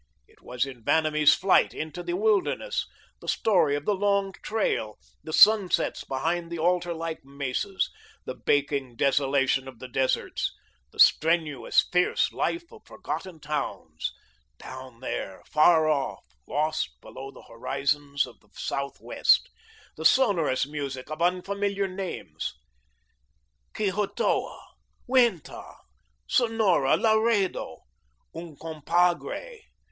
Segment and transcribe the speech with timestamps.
[0.27, 2.87] It was in Vanamee's flight into the wilderness;
[3.19, 7.87] the story of the Long Trail, the sunsets behind the altar like mesas,
[8.25, 10.55] the baking desolation of the deserts;
[10.91, 14.11] the strenuous, fierce life of forgotten towns,
[14.57, 19.51] down there, far off, lost below the horizons of the southwest;
[19.97, 22.55] the sonorous music of unfamiliar names
[23.75, 24.57] Quijotoa,
[25.07, 25.75] Uintah,
[26.25, 27.83] Sonora, Laredo,
[28.33, 29.59] Uncompahgre.